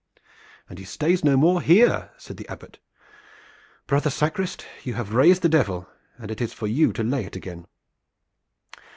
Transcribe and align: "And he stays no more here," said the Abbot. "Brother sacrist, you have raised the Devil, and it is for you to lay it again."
"And 0.67 0.79
he 0.79 0.83
stays 0.85 1.23
no 1.23 1.37
more 1.37 1.61
here," 1.61 2.09
said 2.17 2.37
the 2.37 2.49
Abbot. 2.49 2.79
"Brother 3.85 4.09
sacrist, 4.09 4.65
you 4.83 4.95
have 4.95 5.13
raised 5.13 5.43
the 5.43 5.47
Devil, 5.47 5.87
and 6.17 6.31
it 6.31 6.41
is 6.41 6.53
for 6.53 6.65
you 6.65 6.91
to 6.93 7.03
lay 7.03 7.23
it 7.23 7.35
again." 7.35 7.67